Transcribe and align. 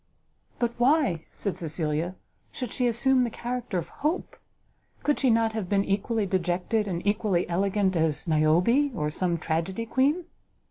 "But 0.57 0.71
why," 0.79 1.25
said 1.31 1.57
Cecilia, 1.57 2.15
"should 2.51 2.71
she 2.71 2.87
assume 2.87 3.21
the 3.21 3.29
character 3.29 3.77
of 3.77 3.89
Hope? 4.01 4.35
Could 5.03 5.19
she 5.19 5.29
not 5.29 5.53
have 5.53 5.69
been 5.69 5.85
equally 5.85 6.25
dejected 6.25 6.87
and 6.87 7.05
equally 7.05 7.47
elegant 7.47 7.95
as 7.95 8.27
Niobe, 8.27 8.95
or 8.95 9.11
some 9.11 9.37
tragedy 9.37 9.85
queen?" 9.85 10.25